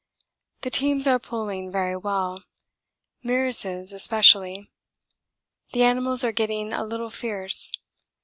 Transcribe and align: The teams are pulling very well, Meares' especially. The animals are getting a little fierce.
The 0.61 0.71
teams 0.71 1.05
are 1.05 1.19
pulling 1.19 1.71
very 1.71 1.95
well, 1.95 2.41
Meares' 3.23 3.93
especially. 3.93 4.71
The 5.73 5.83
animals 5.83 6.23
are 6.23 6.31
getting 6.31 6.73
a 6.73 6.83
little 6.83 7.11
fierce. 7.11 7.71